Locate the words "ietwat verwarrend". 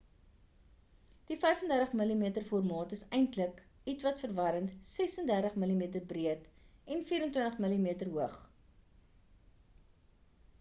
3.93-4.73